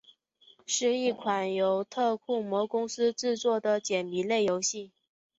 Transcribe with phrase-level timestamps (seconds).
[0.65, 4.91] 是一款由特库摩公司制作的解谜类游戏。